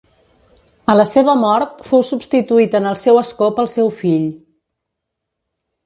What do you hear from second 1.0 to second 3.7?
seva mort fou substituït en el seu escó